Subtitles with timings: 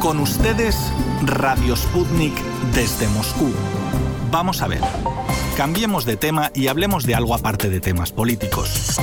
[0.00, 0.90] Con ustedes,
[1.26, 2.32] Radio Sputnik
[2.74, 3.52] desde Moscú.
[4.30, 4.80] Vamos a ver.
[5.58, 8.96] Cambiemos de tema y hablemos de algo aparte de temas políticos.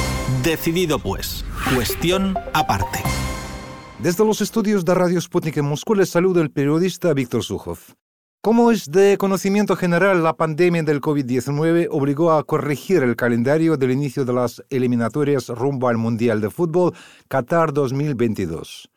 [0.44, 1.46] Decidido pues.
[1.76, 3.04] Cuestión aparte.
[4.00, 7.78] Desde los estudios de Radio Sputnik en Moscú les saluda el periodista Víctor Sujov.
[8.42, 13.92] Como es de conocimiento general, la pandemia del COVID-19 obligó a corregir el calendario del
[13.92, 16.96] inicio de las eliminatorias rumbo al Mundial de Fútbol
[17.28, 18.90] Qatar 2022.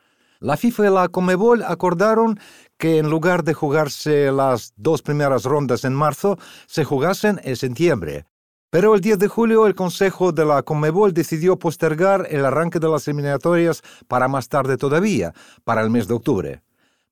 [0.43, 2.40] La FIFA y la Comebol acordaron
[2.79, 8.25] que en lugar de jugarse las dos primeras rondas en marzo, se jugasen en septiembre.
[8.71, 12.89] Pero el 10 de julio el Consejo de la Comebol decidió postergar el arranque de
[12.89, 16.63] las eliminatorias para más tarde todavía, para el mes de octubre.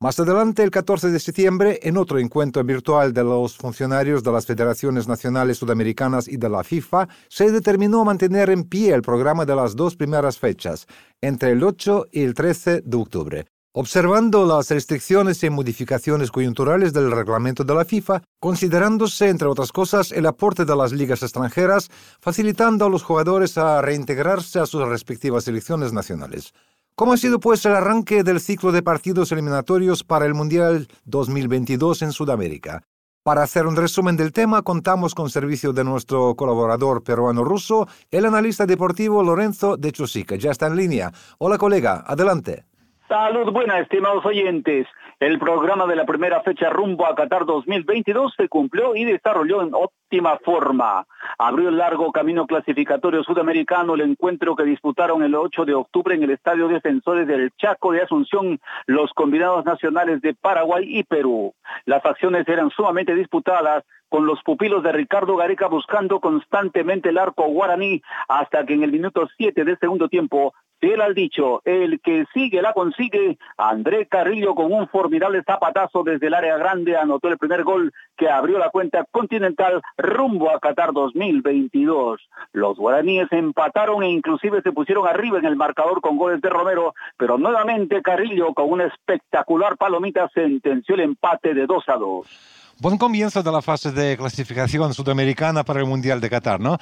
[0.00, 4.46] Más adelante, el 14 de septiembre, en otro encuentro virtual de los funcionarios de las
[4.46, 9.56] Federaciones Nacionales Sudamericanas y de la FIFA, se determinó mantener en pie el programa de
[9.56, 10.86] las dos primeras fechas,
[11.20, 13.46] entre el 8 y el 13 de octubre.
[13.72, 20.12] Observando las restricciones y modificaciones coyunturales del reglamento de la FIFA, considerándose, entre otras cosas,
[20.12, 21.90] el aporte de las ligas extranjeras,
[22.20, 26.54] facilitando a los jugadores a reintegrarse a sus respectivas selecciones nacionales.
[26.98, 32.02] ¿Cómo ha sido pues el arranque del ciclo de partidos eliminatorios para el Mundial 2022
[32.02, 32.82] en Sudamérica?
[33.22, 38.66] Para hacer un resumen del tema, contamos con servicio de nuestro colaborador peruano-ruso, el analista
[38.66, 40.34] deportivo Lorenzo de Chosica.
[40.34, 41.12] Ya está en línea.
[41.38, 42.64] Hola colega, adelante.
[43.06, 44.88] Salud buena, estimados oyentes.
[45.20, 49.74] El programa de la primera fecha rumbo a Qatar 2022 se cumplió y desarrolló en
[49.74, 51.06] óptima forma.
[51.38, 56.22] Abrió el largo camino clasificatorio sudamericano el encuentro que disputaron el 8 de octubre en
[56.22, 61.52] el Estadio Defensores del Chaco de Asunción los combinados nacionales de Paraguay y Perú.
[61.84, 67.42] Las acciones eran sumamente disputadas con los pupilos de Ricardo Gareca buscando constantemente el arco
[67.48, 72.24] guaraní hasta que en el minuto 7 del segundo tiempo Fiel al dicho, el que
[72.32, 73.36] sigue la consigue.
[73.56, 78.28] André Carrillo con un formidable zapatazo desde el área grande anotó el primer gol que
[78.28, 82.20] abrió la cuenta continental rumbo a Qatar 2022.
[82.52, 86.94] Los guaraníes empataron e inclusive se pusieron arriba en el marcador con goles de Romero,
[87.16, 92.67] pero nuevamente Carrillo con una espectacular palomita sentenció el empate de 2 a 2.
[92.80, 96.78] Buen comienzo de la fase de clasificación sudamericana para el Mundial de Qatar, ¿no?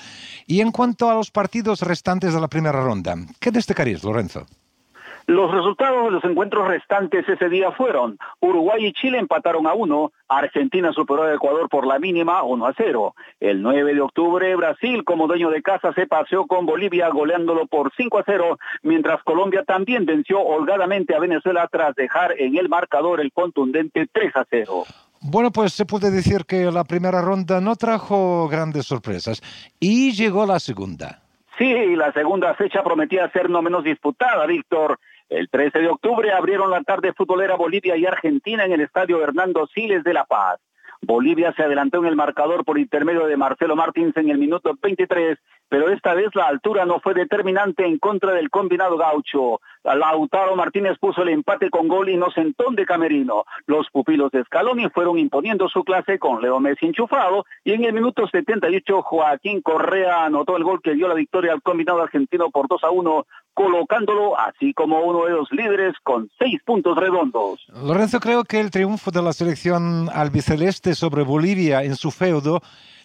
[0.46, 4.44] Y en cuanto a los partidos restantes de la primera ronda, ¿qué destacarías, Lorenzo?
[5.26, 10.12] Los resultados de los encuentros restantes ese día fueron Uruguay y Chile empataron a uno,
[10.28, 13.14] Argentina superó a Ecuador por la mínima 1 a 0.
[13.40, 17.90] El 9 de octubre Brasil como dueño de casa se paseó con Bolivia goleándolo por
[17.96, 23.20] 5 a 0, mientras Colombia también venció holgadamente a Venezuela tras dejar en el marcador
[23.20, 24.84] el contundente 3 a 0.
[25.28, 29.42] Bueno, pues se puede decir que la primera ronda no trajo grandes sorpresas
[29.80, 31.22] y llegó la segunda.
[31.58, 35.00] Sí, la segunda fecha prometía ser no menos disputada, Víctor.
[35.28, 39.66] El 13 de octubre abrieron la tarde futbolera Bolivia y Argentina en el estadio Hernando
[39.66, 40.60] Siles de La Paz.
[41.02, 45.38] Bolivia se adelantó en el marcador por intermedio de Marcelo Martins en el minuto 23
[45.68, 49.60] pero esta vez la altura no fue determinante en contra del combinado gaucho.
[49.82, 53.44] Lautaro Martínez puso el empate con gol inocentón de Camerino.
[53.66, 57.92] Los pupilos de Scaloni fueron imponiendo su clase con Leo Messi enchufado y en el
[57.92, 62.68] minuto 78 Joaquín Correa anotó el gol que dio la victoria al combinado argentino por
[62.68, 67.66] 2 a 1, colocándolo así como uno de los líderes con seis puntos redondos.
[67.68, 72.60] Lorenzo, creo que el triunfo de la selección albiceleste sobre Bolivia en su feudo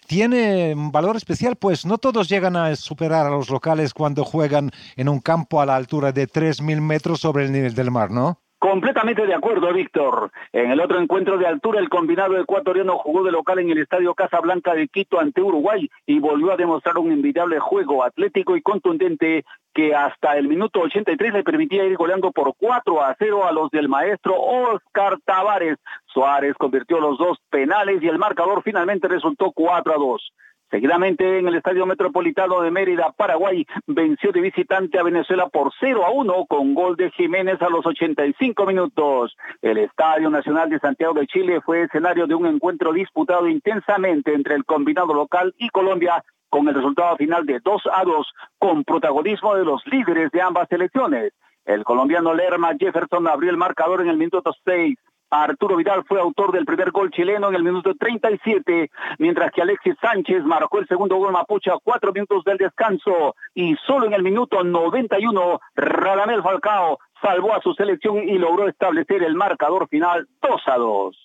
[0.06, 4.70] tiene un valor especial, pues no todos llegan a superar a los locales cuando juegan
[4.96, 8.41] en un campo a la altura de 3.000 metros sobre el nivel del mar, ¿no?
[8.62, 10.30] Completamente de acuerdo, Víctor.
[10.52, 14.14] En el otro encuentro de altura, el combinado ecuatoriano jugó de local en el Estadio
[14.14, 19.44] Casablanca de Quito ante Uruguay y volvió a demostrar un envidiable juego atlético y contundente
[19.74, 23.68] que hasta el minuto 83 le permitía ir goleando por 4 a 0 a los
[23.72, 25.78] del maestro Oscar Tavares.
[26.06, 30.32] Suárez convirtió los dos penales y el marcador finalmente resultó 4 a 2.
[30.72, 36.02] Seguidamente en el Estadio Metropolitano de Mérida, Paraguay, venció de visitante a Venezuela por 0
[36.06, 39.36] a 1 con gol de Jiménez a los 85 minutos.
[39.60, 44.54] El Estadio Nacional de Santiago de Chile fue escenario de un encuentro disputado intensamente entre
[44.54, 49.54] el combinado local y Colombia con el resultado final de 2 a 2 con protagonismo
[49.54, 51.34] de los líderes de ambas selecciones.
[51.66, 54.96] El colombiano Lerma Jefferson abrió el marcador en el minuto 6
[55.32, 59.94] Arturo Vidal fue autor del primer gol chileno en el minuto 37, mientras que Alexis
[59.98, 64.22] Sánchez marcó el segundo gol mapuche a cuatro minutos del descanso y solo en el
[64.22, 70.60] minuto 91 Radamel Falcao salvó a su selección y logró establecer el marcador final 2
[70.66, 71.16] a 2.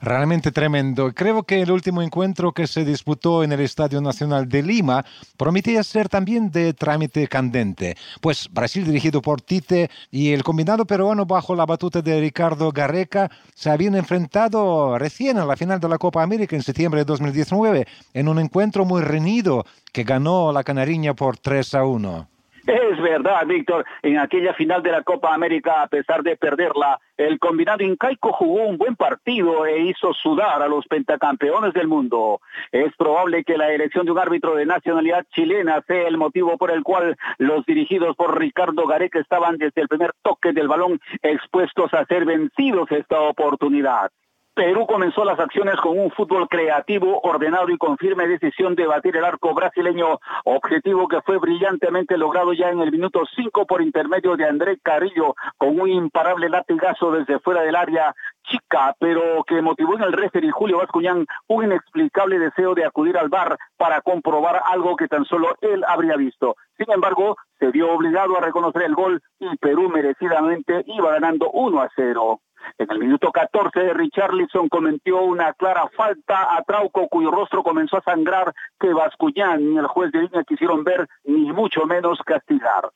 [0.00, 1.12] Realmente tremendo.
[1.12, 5.04] Creo que el último encuentro que se disputó en el Estadio Nacional de Lima
[5.36, 11.24] prometía ser también de trámite candente, pues Brasil dirigido por Tite y el combinado peruano
[11.24, 15.98] bajo la batuta de Ricardo Garreca se habían enfrentado recién a la final de la
[15.98, 21.14] Copa América en septiembre de 2019 en un encuentro muy reñido que ganó la Canariña
[21.14, 22.31] por 3 a 1.
[22.66, 27.40] Es verdad, Víctor, en aquella final de la Copa América, a pesar de perderla, el
[27.40, 32.40] combinado incaico jugó un buen partido e hizo sudar a los pentacampeones del mundo.
[32.70, 36.70] Es probable que la elección de un árbitro de nacionalidad chilena sea el motivo por
[36.70, 41.92] el cual los dirigidos por Ricardo Gareca estaban desde el primer toque del balón expuestos
[41.94, 44.12] a ser vencidos esta oportunidad.
[44.54, 49.16] Perú comenzó las acciones con un fútbol creativo, ordenado y con firme decisión de batir
[49.16, 54.36] el arco brasileño, objetivo que fue brillantemente logrado ya en el minuto 5 por intermedio
[54.36, 59.94] de André Carrillo, con un imparable latigazo desde fuera del área chica, pero que motivó
[59.94, 64.96] en el referee Julio Vascuñán un inexplicable deseo de acudir al bar para comprobar algo
[64.96, 66.56] que tan solo él habría visto.
[66.76, 71.80] Sin embargo, se vio obligado a reconocer el gol y Perú merecidamente iba ganando 1
[71.80, 72.40] a 0.
[72.78, 78.02] En el minuto 14, Richarlison cometió una clara falta a Trauco, cuyo rostro comenzó a
[78.02, 82.90] sangrar, que Bascuñán y el juez de línea quisieron ver, ni mucho menos castigar.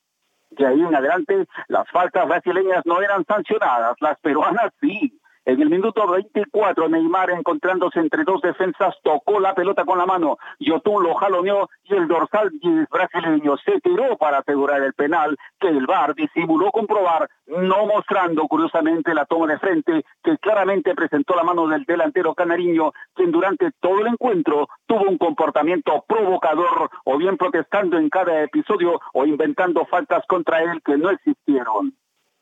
[0.49, 5.16] De ahí en adelante, las faltas brasileñas no eran sancionadas, las peruanas sí.
[5.47, 10.37] En el minuto 24, Neymar, encontrándose entre dos defensas, tocó la pelota con la mano.
[10.59, 12.51] Yotun lo jaloneó y el dorsal
[12.91, 19.13] brasileño se tiró para asegurar el penal que el VAR disimuló comprobar, no mostrando curiosamente
[19.13, 24.01] la toma de frente que claramente presentó la mano del delantero canariño, quien durante todo
[24.01, 30.25] el encuentro tuvo un comportamiento provocador o bien protestando en cada episodio o inventando faltas
[30.27, 31.93] contra él que no existieron.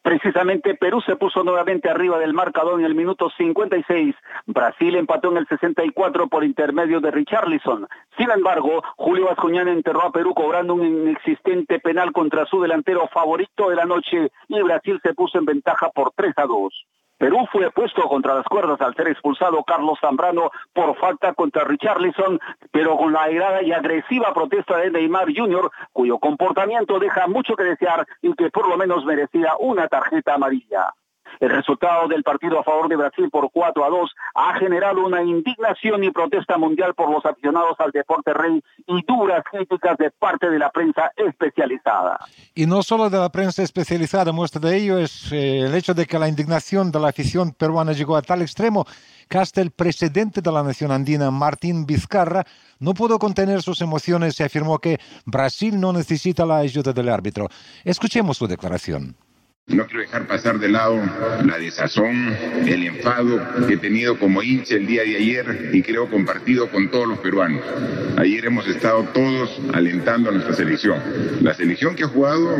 [0.05, 4.13] Precisamente Perú se puso nuevamente arriba del marcador en el minuto 56.
[4.45, 7.87] Brasil empató en el 64 por intermedio de Richarlison.
[8.15, 13.71] Sin embargo, Julio Vascoñán enterró a Perú cobrando un inexistente penal contra su delantero favorito
[13.71, 16.85] de la noche y Brasil se puso en ventaja por 3 a 2.
[17.25, 22.39] Perú fue puesto contra las cuerdas al ser expulsado Carlos Zambrano por falta contra Richarlison,
[22.69, 27.63] pero con la airada y agresiva protesta de Neymar Jr., cuyo comportamiento deja mucho que
[27.63, 30.93] desear y que por lo menos merecía una tarjeta amarilla.
[31.39, 35.21] El resultado del partido a favor de Brasil por 4 a 2 ha generado una
[35.21, 40.49] indignación y protesta mundial por los aficionados al deporte rey y duras críticas de parte
[40.49, 42.19] de la prensa especializada.
[42.53, 46.05] Y no solo de la prensa especializada, muestra de ello es eh, el hecho de
[46.05, 48.85] que la indignación de la afición peruana llegó a tal extremo
[49.29, 52.45] que hasta el presidente de la nación andina, Martín Vizcarra,
[52.79, 57.49] no pudo contener sus emociones y afirmó que Brasil no necesita la ayuda del árbitro.
[57.83, 59.15] Escuchemos su declaración.
[59.67, 61.01] No quiero dejar pasar de lado
[61.43, 66.07] la desazón, el enfado que he tenido como hincha el día de ayer y creo
[66.07, 67.63] compartido con todos los peruanos.
[68.15, 70.99] Ayer hemos estado todos alentando a nuestra selección.
[71.41, 72.55] La selección que ha jugado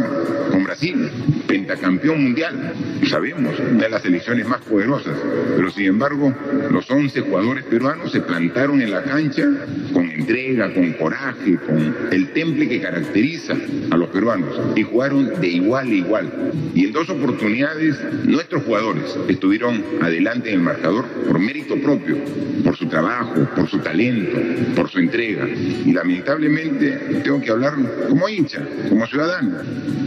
[0.50, 1.12] con Brasil,
[1.48, 2.74] pentacampeón mundial,
[3.08, 5.16] sabemos, una de las selecciones más poderosas.
[5.56, 6.34] Pero sin embargo,
[6.72, 9.48] los 11 jugadores peruanos se plantaron en la cancha
[9.94, 13.56] con entrega, con coraje, con el temple que caracteriza
[13.92, 16.52] a los peruanos y jugaron de igual a igual.
[16.74, 22.18] Y dos oportunidades nuestros jugadores estuvieron adelante en el marcador por mérito propio,
[22.64, 24.38] por su trabajo, por su talento,
[24.76, 25.48] por su entrega.
[25.48, 27.74] Y lamentablemente tengo que hablar
[28.10, 29.58] como hincha, como ciudadano.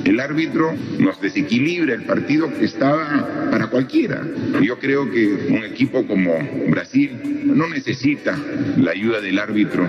[0.04, 4.22] El árbitro nos desequilibra el partido que estaba para cualquiera.
[4.62, 6.32] Yo creo que un equipo como
[6.68, 7.10] Brasil
[7.44, 8.38] no necesita
[8.78, 9.88] la ayuda del árbitro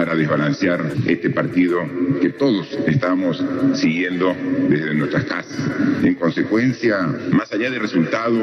[0.00, 1.86] para desbalancear este partido
[2.22, 4.34] que todos estamos siguiendo
[4.66, 5.58] desde nuestras casas.
[6.02, 8.40] En consecuencia, más allá del resultado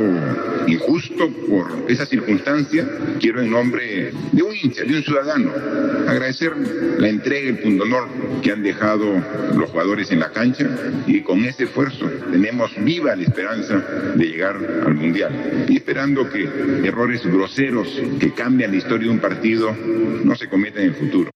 [0.68, 2.88] injusto por esa circunstancia,
[3.20, 5.52] quiero en nombre de un hincha, de un ciudadano,
[6.08, 6.54] agradecer
[7.00, 8.08] la entrega y el pundonor
[8.44, 9.12] que han dejado
[9.56, 10.70] los jugadores en la cancha
[11.08, 13.84] y con ese esfuerzo tenemos viva la esperanza
[14.14, 16.44] de llegar al Mundial y esperando que
[16.84, 19.76] errores groseros que cambian la historia de un partido
[20.24, 21.32] no se cometan en el futuro.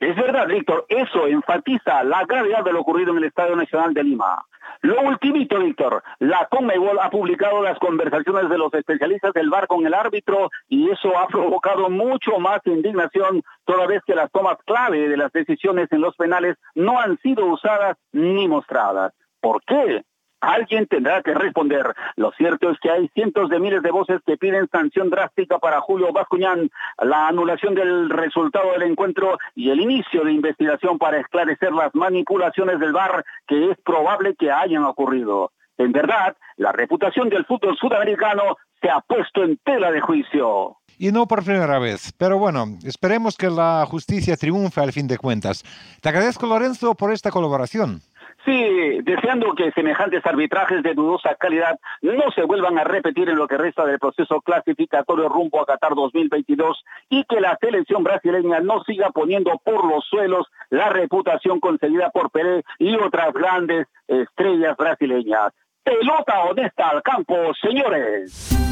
[0.00, 4.02] Es verdad, Víctor, eso enfatiza la gravedad de lo ocurrido en el Estadio Nacional de
[4.02, 4.42] Lima.
[4.80, 9.84] Lo ultimito, Víctor, la Conmebol ha publicado las conversaciones de los especialistas del VAR con
[9.86, 15.06] el árbitro y eso ha provocado mucho más indignación toda vez que las tomas clave
[15.06, 19.12] de las decisiones en los penales no han sido usadas ni mostradas.
[19.40, 20.02] ¿Por qué?
[20.40, 21.94] Alguien tendrá que responder.
[22.16, 25.80] Lo cierto es que hay cientos de miles de voces que piden sanción drástica para
[25.80, 31.72] Julio Bascuñán, la anulación del resultado del encuentro y el inicio de investigación para esclarecer
[31.72, 35.52] las manipulaciones del VAR que es probable que hayan ocurrido.
[35.78, 40.76] En verdad, la reputación del fútbol sudamericano se ha puesto en tela de juicio.
[40.98, 45.16] Y no por primera vez, pero bueno, esperemos que la justicia triunfe al fin de
[45.16, 45.64] cuentas.
[46.02, 48.02] Te agradezco, Lorenzo, por esta colaboración.
[48.44, 53.46] Sí, deseando que semejantes arbitrajes de dudosa calidad no se vuelvan a repetir en lo
[53.46, 58.82] que resta del proceso clasificatorio rumbo a Qatar 2022 y que la selección brasileña no
[58.84, 65.52] siga poniendo por los suelos la reputación conseguida por Pelé y otras grandes estrellas brasileñas.
[65.82, 68.69] Pelota honesta al campo, señores.